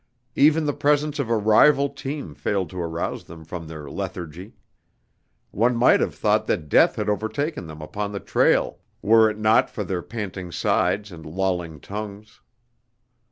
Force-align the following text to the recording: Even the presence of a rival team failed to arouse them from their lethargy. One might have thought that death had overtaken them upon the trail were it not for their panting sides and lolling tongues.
Even 0.35 0.65
the 0.65 0.73
presence 0.73 1.19
of 1.19 1.29
a 1.29 1.37
rival 1.37 1.87
team 1.87 2.33
failed 2.33 2.71
to 2.71 2.79
arouse 2.81 3.25
them 3.25 3.45
from 3.45 3.67
their 3.67 3.87
lethargy. 3.87 4.55
One 5.51 5.75
might 5.75 5.99
have 5.99 6.15
thought 6.15 6.47
that 6.47 6.69
death 6.69 6.95
had 6.95 7.07
overtaken 7.07 7.67
them 7.67 7.83
upon 7.83 8.11
the 8.11 8.19
trail 8.19 8.79
were 9.03 9.29
it 9.29 9.37
not 9.37 9.69
for 9.69 9.83
their 9.83 10.01
panting 10.01 10.51
sides 10.51 11.11
and 11.11 11.23
lolling 11.23 11.81
tongues. 11.81 12.41